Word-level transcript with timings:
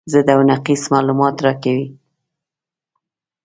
ضد 0.13 0.27
او 0.33 0.39
نقیض 0.51 0.81
معلومات 0.93 1.35
راکوي. 1.45 1.85